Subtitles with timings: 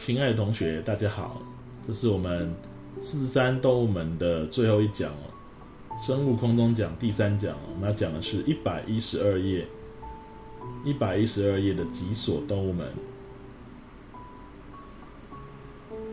[0.00, 1.42] 亲爱的同学，大家好，
[1.86, 2.54] 这是我们
[3.02, 5.28] 四十三动物门的最后一讲哦，
[6.00, 9.66] 生物空中讲第三讲哦，我们要讲的是一百一十二页，
[10.84, 12.86] 一百一十二页的脊索动物门。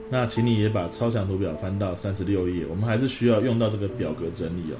[0.10, 4.78] 那请你也把超强图表翻到三十六页，我们还是需要用到这个表格整理哦。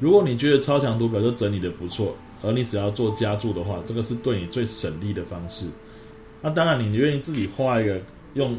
[0.00, 5.68] 如果你觉得超强图表就整理的不错，而你只要做加注的话，这个是对你最省力的方式。
[6.42, 7.98] 那当然，你愿意自己画一个
[8.34, 8.56] 用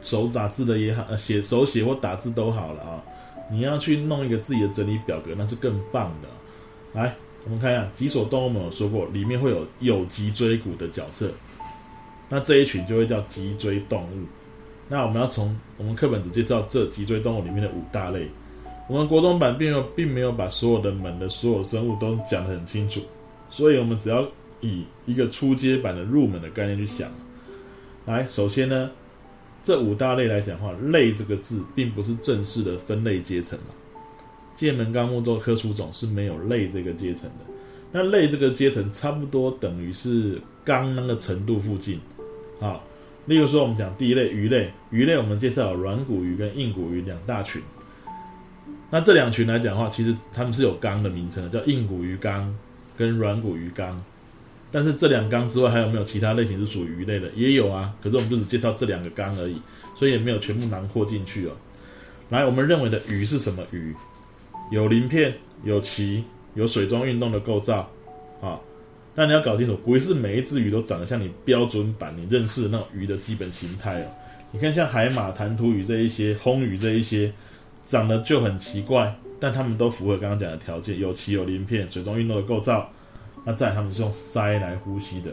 [0.00, 3.02] 手打字的也好，呃，写手写或打字都好了啊。
[3.50, 6.28] 你要去弄一个自己的整理表格，那是更棒的。
[6.92, 11.30] 来，我们看一下脊索动物们有说过，里面会有有脊椎骨的角色，
[12.28, 14.24] 那这一群就会叫脊椎动物。
[14.88, 18.28] 那我们要从我们课本只介绍这脊椎动物里面的五大类。
[18.88, 23.00] 我们国中版并没有并没有把所有的门的所有生物都讲得很清楚，
[23.50, 24.26] 所以我们只要
[24.60, 27.08] 以一个初阶版的入门的概念去想。
[28.04, 28.90] 来，首先呢，
[29.62, 33.66] 这五大类来讲话，类这个字并不是正式的分类阶层嘛。
[34.56, 37.44] 界门纲目做科属种是没有类这个阶层的。
[37.92, 42.00] 那类这个阶层差不多等于是纲那个程度附近，
[42.60, 42.80] 啊。
[43.26, 47.62] 例如说，我们讲第一类鱼类，鱼类我们介绍软骨鱼跟硬骨鱼两大群。
[48.90, 52.52] 那这两群来讲的话，其实它们是有纲的名称的，叫硬骨鱼纲
[52.96, 54.02] 跟软骨鱼纲。
[54.72, 57.28] 但是这两纲之外，还有没有其他类型是属于鱼类的？
[57.34, 57.92] 也有啊。
[58.00, 59.60] 可是我们就只介绍这两个纲而已，
[59.96, 61.52] 所以也没有全部囊括进去哦。
[62.28, 63.94] 来，我们认为的鱼是什么鱼？
[64.70, 66.22] 有鳞片，有鳍，
[66.54, 67.90] 有水中运动的构造，
[68.40, 68.60] 啊。
[69.12, 74.06] 但你要搞清楚，不是每一只鱼都长得像你标准版你认识的那种鱼的基本形态哦。
[74.52, 77.32] 你看，像海马、弹涂鱼这一些，红鱼这一些，
[77.84, 82.88] 长得就很奇怪，但它们都符合刚刚讲的条件：有鳍、有鳞片、水中运动的构造。
[83.44, 85.32] 那再，他们是用鳃来呼吸的，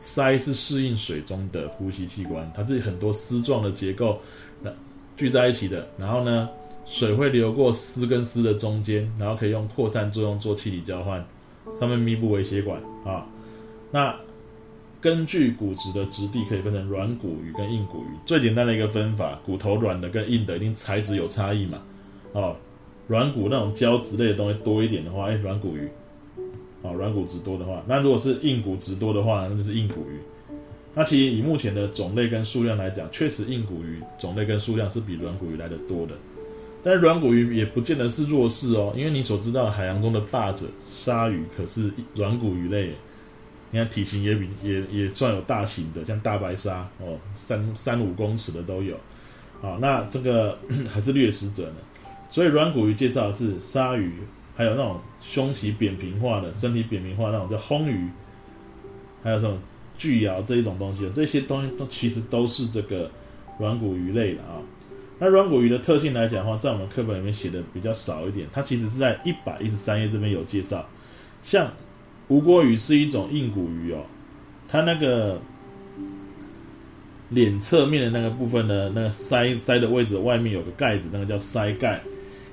[0.00, 4.20] 鳃是适应水中的呼吸器官，它是很多丝状的结构
[4.62, 4.70] 那
[5.16, 5.86] 聚在一起的。
[5.98, 6.48] 然后呢，
[6.86, 11.24] 水会流过丝跟丝的中间，然后可以用扩散作用做气体交换。
[11.78, 13.26] 上面密布微血管啊，
[13.90, 14.14] 那
[15.00, 18.16] 根据骨质的质地可以分成软骨鱼跟硬骨鱼。
[18.24, 21.82] 最简单的一个分法，骨头软的跟硬的一定材质有差异嘛。
[22.32, 22.56] 哦，
[23.06, 25.88] 软骨那种胶质类的东西多一点的话，哎，软骨鱼。
[26.82, 30.18] 哦，软骨质多的话，那如果是硬骨质多的话，那就是硬骨鱼。
[30.94, 36.14] 那其实以目前的种类跟数量来讲，确实硬骨鱼种类跟数量是比软骨鱼来的多的。
[36.82, 42.92] 但是软骨鱼也不见得是弱势哦，因为你所知道海洋中的霸者鲨鱼可是软骨鱼类，
[43.72, 48.96] 你看体型也比也也算有大型的，像大白鲨哦，三三五公尺的都有，
[49.60, 50.56] 好，那这个
[50.88, 51.76] 还是掠食者呢。
[52.30, 54.12] 所以软骨鱼介绍的是鲨鱼，
[54.58, 58.08] 还有那种胸鳍扁平化的身体扁平化那种叫轰鱼，
[59.22, 59.56] 还有这种
[59.96, 63.08] 巨鳐这一种东西，这些东西都其实都是这个
[63.60, 64.58] 软骨鱼类的啊。
[65.20, 68.48] 那软骨鱼的特性来讲的话，在我们课本里面写的比较少一点。
[68.50, 70.84] 它其实是在一百一十三页这边有介绍。
[71.44, 71.72] 像
[72.26, 74.02] 吴郭鱼是一种硬骨鱼哦，
[74.66, 75.40] 它那个
[77.28, 82.00] 脸侧面的那个部分呢，那个鳃鳃的位置外面有个盖子，那个叫鳃盖。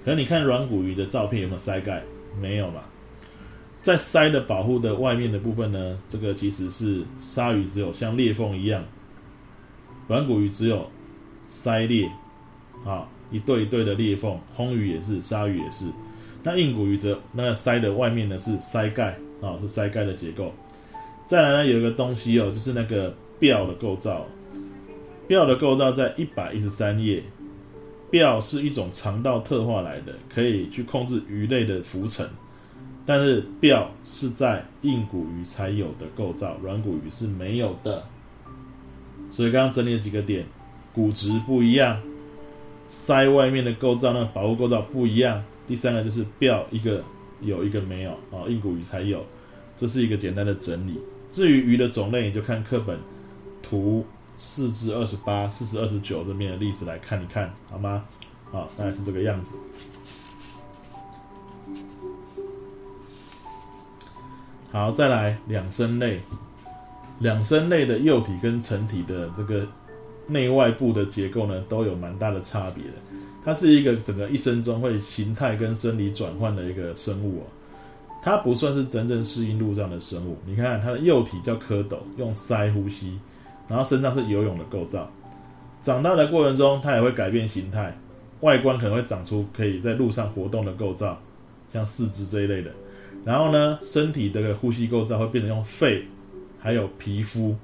[0.05, 2.03] 可是你看软骨鱼的照片有没有鳃盖？
[2.39, 2.83] 没有嘛。
[3.81, 8.83] 在鳃的保护的外面的部分呢，这个其实是鲨鱼只有像裂缝一样，
[10.07, 10.89] 软骨鱼只有
[11.49, 12.07] 鳃裂。
[12.85, 15.85] 啊，一对一对的裂缝，红鱼也是，鲨鱼也是。
[16.43, 20.53] 那硬骨鱼则那个鳃的外面呢是鳃盖啊，是鳃盖的结构。
[21.25, 24.27] 再来呢，有一个东西哦，就是那个鳔的构造。
[25.27, 27.23] 鳔的构造在一百一十三页。
[28.16, 32.26] 鳔是一种肠道特化来的，可以去控制鱼类的浮沉。
[33.06, 38.02] 但是鳔是在硬骨鱼才有的构造，软骨鱼是没有的。
[39.31, 40.46] 所以刚刚整理了几个点，
[40.94, 42.02] 骨质不一样。
[42.90, 45.44] 鳃外面的构造，那个保护构造不一样。
[45.68, 47.03] 第三个就是鳔一个
[47.42, 49.26] 有一个没有啊，硬骨鱼才有。
[49.76, 50.97] 这是一个简单的整理。
[51.29, 52.97] 至于鱼的种类，你就看课本
[53.61, 54.06] 图
[54.37, 58.03] 四至二十八、四至二十九这边的例子来看一看，好吗？
[58.52, 59.55] 好，大概是这个样子。
[64.72, 66.20] 好，再来两生类。
[67.20, 69.67] 两生类的幼体跟成体的这个。
[70.28, 72.93] 内外部的结构呢都有蛮大的差别的，
[73.43, 77.46] 它是一个整个一生中会形态跟生理转换的一个生物哦，
[78.23, 80.35] 它不算是真正适应陆上的生物。
[80.43, 83.20] 你看它的幼体叫蝌蚪，用鳃呼吸，
[83.67, 85.09] 然后身上是游泳的构造。
[85.82, 87.96] 长大的过程中，它也会改变形态，
[88.41, 91.20] 外观可能会长出可以在路上活动的构造，
[91.72, 92.72] 像四肢这一类的。
[93.23, 96.06] 然后呢，身体的呼吸构造会变成用肺，
[96.59, 97.56] 还有皮肤。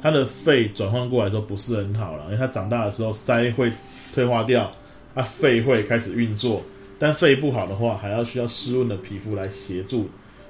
[0.00, 3.70] 它的肺转换过来的时候不是很好了，因为它长大的时候鳃会
[4.14, 4.72] 退化掉，
[5.14, 6.62] 它肺会开始运作，
[6.98, 10.08] 但肺不好的话，还要需要湿润的皮肤来协助。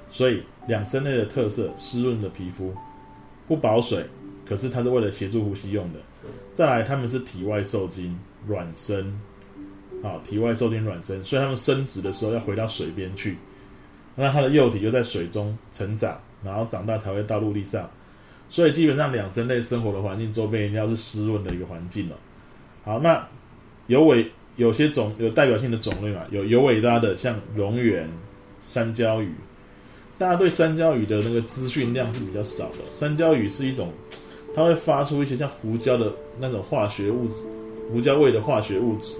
[0.09, 2.73] 所以两生类的特色，湿润的皮肤，
[3.47, 4.05] 不保水，
[4.49, 5.99] 可是它是为了协助呼吸用的。
[6.55, 8.17] 再来，它们是体外受精
[8.47, 9.13] 卵生，
[10.03, 13.37] 啊，体外受精卵生，所以它们生殖的时候要回到水边去，
[14.15, 17.87] 那它的幼体就在水中成长，然后长大才会到陆地上。
[18.49, 22.17] 所以基本上两生类生活的环境周边一定要是湿润的一个环境了。
[22.83, 23.25] 好，那
[23.85, 24.25] 有尾
[24.55, 28.03] 有些种有代表性的种类嘛，有有尾巴的，像蝾螈、
[28.59, 29.31] 山椒鱼。
[30.17, 32.79] 大家对山椒鱼的那个资讯量是比较少的。
[32.91, 33.93] 山椒鱼是一种，
[34.53, 37.43] 它会发出一些像胡椒的那种化学物质，
[37.91, 39.15] 胡椒味的化学物质，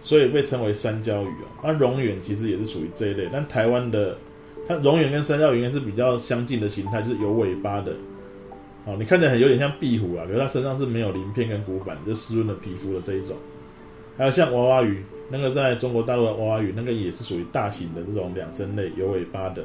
[0.00, 1.48] 所以被称为山椒鱼啊。
[1.64, 4.16] 那蝾螈其实也是属于这一类，但台湾的
[4.66, 7.92] 它蝾螈跟山椒鱼应该是比较相近的形态，就是有尾巴的。
[8.84, 13.36] 哦，你看起来有点像壁虎啊，可是它身上是没有鳞片跟骨板，就湿润的皮肤的这一种。
[14.18, 15.02] 还有像娃娃鱼。
[15.30, 19.64] 那个在中国大陆的娃娃鱼，那个也是属于大型的这种两生类，有尾巴的。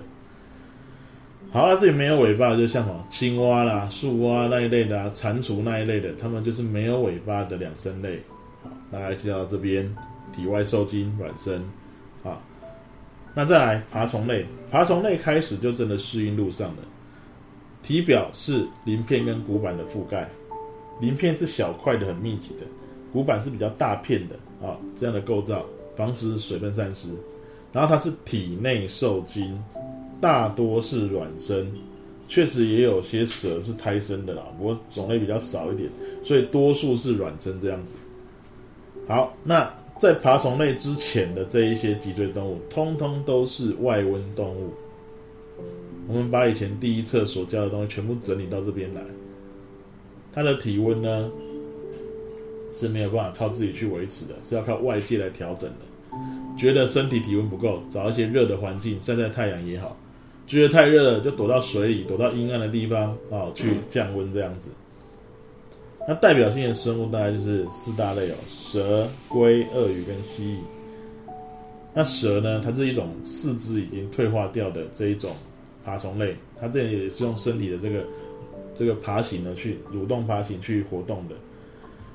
[1.52, 8.20] 好，那这里没有尾巴，就像什么青蛙啦、树蛙那一类的啊，蟾蜍那一类的，它们就是没有尾巴的两生类。
[8.64, 9.96] 好，大概介绍到这边，
[10.36, 11.64] 体外受精卵生。
[12.22, 12.42] 好，
[13.34, 16.78] 那再来爬虫类，爬虫类开始就真的适应陆上了。
[17.82, 20.30] 体表是鳞片跟骨板的覆盖，
[21.00, 22.66] 鳞片是小块的、很密集的，
[23.14, 24.36] 骨板是比较大片的。
[24.60, 25.64] 啊，这样的构造
[25.96, 27.10] 防止水分散失，
[27.72, 29.64] 然后它是体内受精，
[30.20, 31.72] 大多是卵生，
[32.28, 35.90] 确实也有些蛇是胎生的啦，不过种类比较少一点，
[36.24, 37.98] 所以多数是卵生这样子。
[39.08, 44.72] 好，那在爬虫类之前的这一些脊椎动物，通通都是外温动物。
[46.08, 49.02] 我们把以前第一册所教的东西全部整理到这边来，
[50.34, 51.30] 它的体温呢？
[52.70, 56.58] 是没有办法靠自己去维持的，是要靠外界来调整的。
[56.58, 59.96] 觉得身体体温不够，找一些热的环境晒晒太阳也好；
[60.48, 64.72] 觉得太热了，就躲到水里，躲到阴暗的地方啊，去降温这样子。
[66.08, 70.58] 那代表性的生物大概就是四大类哦：蛇、龟、鳄鱼跟蜥蜴。
[71.94, 75.30] 那蛇呢，它是一种四肢已经退化掉的这一种
[75.84, 78.06] 爬虫类，它这也是用身体的这个
[78.74, 81.36] 这个爬行呢去蠕动爬行去活动的。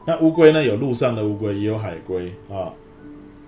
[0.07, 0.65] 那乌龟呢？
[0.65, 2.73] 有陆上的乌龟，也有海龟啊。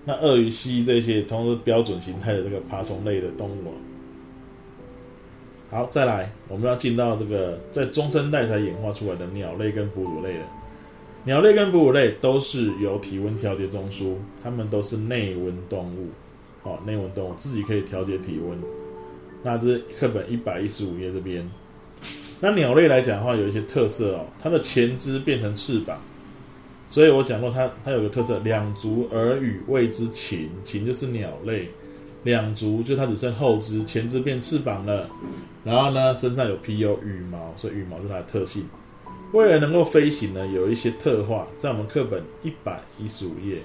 [0.05, 3.73] 那鳄鱼、蜥蜴这些，通是标准形态的这个爬虫类的动物。
[5.75, 10.47] 好，再来，我们要进到这个在中生代才演化出来的鸟类跟哺乳类了。
[11.25, 16.11] 鸟类跟哺乳类都是由体温调节中枢，它们都是内温动物。
[16.63, 18.57] 好，内温动物自己可以调节体温。
[19.43, 21.45] 那这是课本一百一十五页这边。
[22.39, 26.01] 那鸟类来讲的话，有一些特色哦，它的前肢变成翅膀。
[26.89, 31.69] 所以我讲过，它它有个特色，两足而羽谓之禽，禽就是鸟类，
[32.25, 35.09] 两足就它只剩后肢，前肢变翅膀了，
[35.63, 38.65] 然后呢身上有皮有羽毛，所以羽毛是它的特性。
[39.33, 43.59] 为了能够飞行呢，有一些特化，在我们课本一百一十五页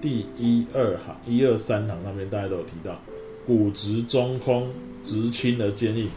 [0.00, 2.98] 第一二行一二三行那边大家都有提到，
[3.46, 4.68] 骨直中空，
[5.02, 6.08] 直轻而坚硬，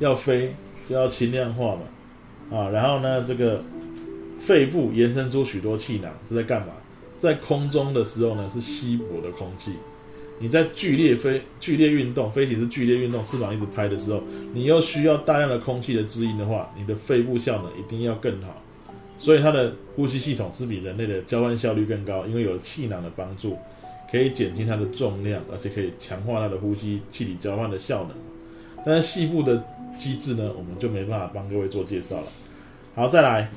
[0.00, 0.54] 要飞
[0.88, 3.62] 就要轻量化嘛，啊，然后呢这个。
[4.38, 6.72] 肺部延伸出许多气囊，这在干嘛？
[7.16, 9.70] 在空中的时候呢，是稀薄的空气。
[10.38, 14.22] 你在剧烈飞、剧烈运动，飞行是剧烈运动，翅膀一直拍的时候，
[14.52, 18.60] 你又需要大量的空气的滋阴的话，你的肺部效能一定要更好。
[19.18, 23.56] 所以它的呼吸系统是比人类的交换效率更高，因为有气囊的帮助，
[24.10, 28.10] 可以减轻它的重量，而且可以强化它的呼吸气体交换的效能。
[28.84, 29.64] 但是细部的
[29.96, 32.24] 机制呢，我们就没办法帮各位做介绍了。
[32.96, 33.48] 好，再来。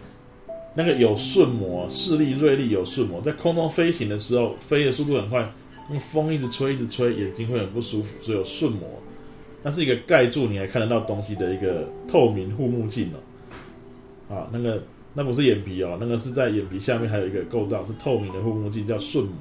[0.77, 5.49] 那个有瞬膜，视力锐利，有瞬膜，在空中飞行的时候，飞的速度很快，
[5.89, 8.87] 用风一直吹，一直吹，眼睛会很不舒服，所以有瞬膜。
[9.63, 14.35] 那是一个盖住你还看得到东西的一个透明护目镜哦。
[14.35, 14.81] 啊，那个
[15.13, 19.33] 那不是眼皮哦，那个是在眼皮下面还有一个构造是透明的护目镜，叫瞬膜。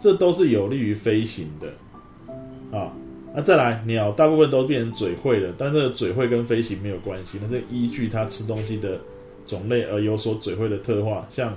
[0.00, 2.78] 这都是有利于飞行的。
[2.78, 2.92] 啊，
[3.34, 9.00] 那再来，鸟大部分都变成嘴喙了，但是嘴喙跟飞行没有关系，那是依据它吃东西的。
[9.46, 11.56] 种类而有所嘴喙的特化，像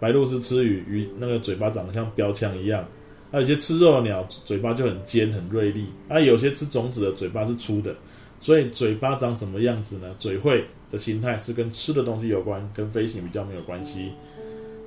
[0.00, 2.82] 白鹭是吃鱼，鱼那个嘴巴长得像标枪一样；，
[3.30, 7.94] 还有些吃肉的鸟，嘴巴就很尖很锐利；，啊，有些吃种子的嘴巴是粗的。
[8.40, 10.14] 所以嘴巴长什么样子呢？
[10.18, 14.12] 嘴喙的形态是跟吃的东西有关，跟飞行比较没有关系。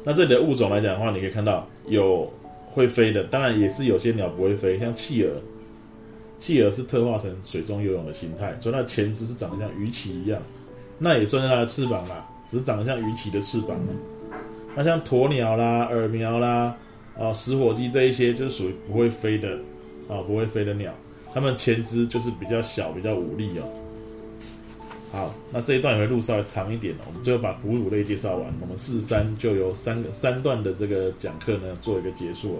[0.03, 2.31] 那这里的物种来讲的话，你可以看到有
[2.71, 5.29] 会飞的，当然也是有些鸟不会飞，像企鹅，
[6.39, 10.41] 企鹅是特化成水中游泳的形态，所以它前肢是长得像鱼鳍一样。
[10.97, 13.77] 那也算是它的翅膀啦，只是长得像鱼鳍的翅膀。
[14.75, 16.75] 那像鸵鸟啦、耳苗啦、
[17.21, 19.49] 啊食火鸡这一些，就是属于不会飞的
[20.09, 20.91] 啊，不会飞的鸟。
[21.33, 23.63] 它们前肢就是比较小、比较无力哦。
[25.11, 32.59] 好，那这一段也会录稍微长一点哦我们最后把哺乳类介绍完，我们四十三就由三个三段的这个讲课呢做一个结束哦。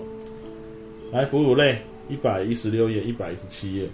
[1.11, 3.87] 来，哺乳类一百一十六页、一百一十七页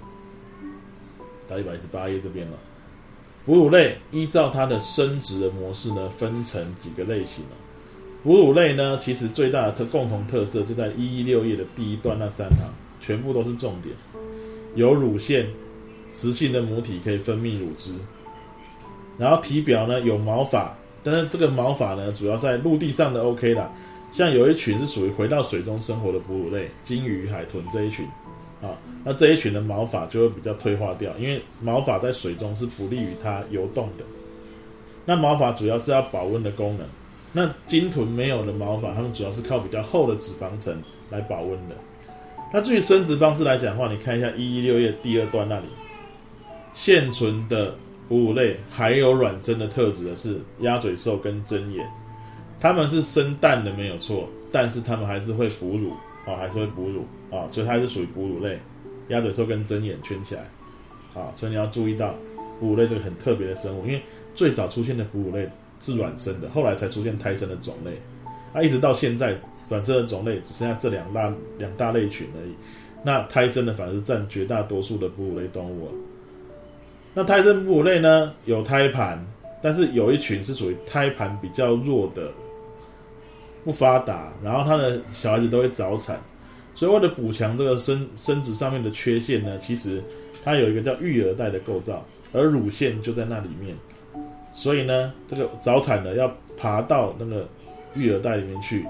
[1.48, 2.58] 到一百一十八页这边了。
[3.46, 7.67] 哺乳类依照它的生殖的模式呢，分成几个类型哦。
[8.24, 12.60] 哺乳类呢，其实最大的特共同特色就在一一六页的第一段那三行，
[13.00, 13.96] 全部都是重点，
[14.76, 15.48] 有乳腺，
[16.12, 17.94] 雌性的母体可以分泌乳汁。
[19.18, 23.72] 然后体表呢有毛发，但是这个毛发呢主要在陆地上的 OK 啦，
[24.12, 28.06] 像有一群是属于回到水中生活的哺乳类，鲸鱼、海豚这一群，
[28.62, 34.04] 啊，那这一群的毛发就会比较退化掉，因为毛发在水中是不利于它游动的。
[35.06, 36.86] 那毛发主要是要保温的功能，
[37.38, 40.75] 那鲸豚没有的毛发，它们主要是靠比较厚的脂肪层
[41.12, 41.75] 来保温的。
[42.51, 45.65] 那至于生殖方式来讲的话，你看一下一一六页第二段那里，
[46.74, 47.75] 现存的。
[48.10, 51.86] 哺乳类还有卵生的特质的是鸭嘴兽跟针眼，
[52.58, 55.91] 它们是生蛋的没有错，但是它们还是会哺乳
[56.25, 58.58] 啊，还是会哺乳啊，所以它是属于哺乳类。
[59.10, 60.41] 鸭嘴兽跟针眼圈起来
[61.13, 62.15] 啊，所以你要注意到
[62.62, 64.01] 哺乳类这个很特别的生物，因为
[64.34, 65.46] 最早出现的哺乳类
[65.80, 67.92] 是卵生的，后来才出现胎生的种类，
[68.54, 69.38] 啊，一直到现在
[69.70, 72.52] 卵生的种类只剩下这两大两大类群而已，
[73.04, 75.90] 那胎生的反而是占绝大多数的哺乳类动物。
[77.14, 79.26] 那胎生哺乳类呢，有胎盘，
[79.62, 82.32] 但是有一群是属于胎盘比较弱的，
[83.64, 86.22] 不发达，然后它的小孩子都会早产，
[86.76, 90.04] 所以为了补强这个生生殖上面的缺陷呢，其实
[90.44, 93.76] 它有一个叫育儿带的构造，而乳腺就在那里面，
[94.58, 97.48] 所以呢，这个早产的要爬到那个
[97.94, 98.84] 育儿袋里面去，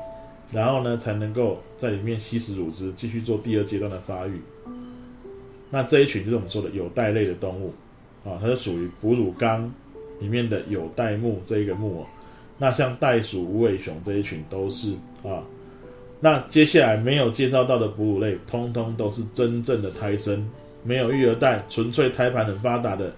[0.50, 4.41] 然后呢，才能够在里面吸食乳汁，继续做第二阶段的发育。
[5.69, 7.74] 那这一群就是我们说的有袋类的动物。
[8.24, 9.69] 啊，它是属于哺乳纲
[10.19, 12.07] 里面的有袋目这一个目哦。
[12.57, 14.93] 那像袋鼠、无尾熊这一群都是
[15.24, 15.43] 啊。
[16.19, 20.50] 那接下来没有介绍到的哺乳类，通通都是真正的胎生，
[20.83, 23.13] 没有育儿袋，纯粹胎盘很发达的。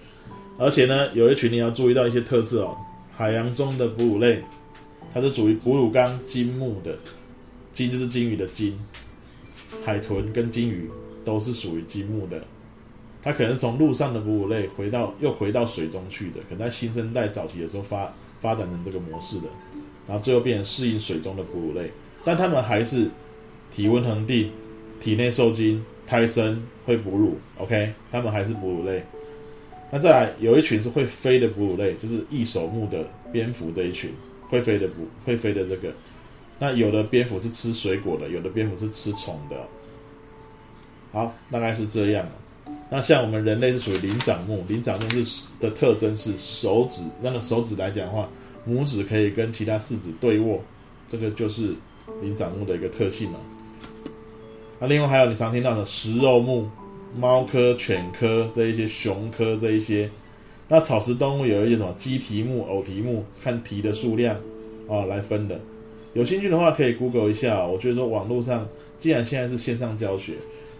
[0.60, 2.76] 而且呢，有一群你要注意到一些特色哦。
[3.16, 4.42] 海洋中的哺乳类，
[5.12, 6.94] 它是属于哺乳纲金目的，
[7.72, 8.78] 金就是金鱼的金，
[9.82, 10.90] 海豚跟金鱼
[11.24, 12.44] 都是属于金目的。
[13.22, 19.48] 它可能从陆上的哺乳类回到又回到水中去的，可能在新生代早期的时候发发展成这个模式的，
[20.06, 21.90] 然后最后变成适应水中的哺乳类，
[22.22, 23.08] 但它们还是
[23.74, 24.50] 体温恒定，
[25.00, 29.02] 体内受精，胎生会哺乳，OK，它们还是哺乳类。
[29.90, 34.12] 那再来有一群是会飞的哺乳类，就是翼手目的蝙蝠这一群
[34.48, 35.92] 会飞的哺会飞的这个，
[36.58, 39.56] 那有的蝙蝠是吃水果的，有的蝙蝠是吃虫的。
[41.12, 42.24] 好，大概是这样。
[42.88, 48.28] 那像我们人类是属于灵长目，灵长目是的特征是手指，那个手指来讲的话，
[48.68, 50.62] 拇指可以跟其他四指对握，
[51.08, 51.74] 这个就是
[52.22, 53.40] 灵长目的一个特性了。
[54.78, 56.68] 那另外还有你常听到的食肉目，
[57.16, 60.10] 猫科、犬科这一些，熊科这一些。
[60.68, 64.36] 那草食动物有一些什么鸡蹄目、偶蹄目，看蹄的数量
[64.88, 65.60] 啊来分的。
[66.14, 70.34] 有兴趣的话可以 Google 一下，我觉得说网络上既然现在是线上教学。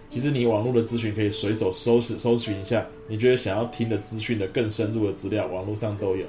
[0.09, 6.25] 其实你网络的资讯可以随手搜寻搜寻一下，你觉得想要听的资讯的更深入的资料，网络上都有。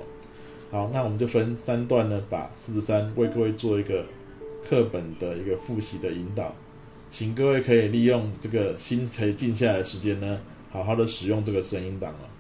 [0.71, 4.05] 好，那我们就分三段呢，把四十三为各位做一个
[4.65, 6.55] 课本的一个复习的引导，
[7.13, 10.41] 请各位可以利用这个心可以静下来的时间呢，
[10.71, 12.33] 好好的使用这个声音档了。